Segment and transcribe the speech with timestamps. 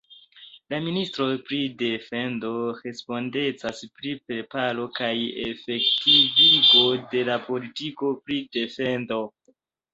[0.73, 2.49] La ministro pri defendo
[2.87, 5.13] respondecas pri preparo kaj
[5.45, 6.85] efektivigo
[7.15, 9.25] de la politiko pri defendo.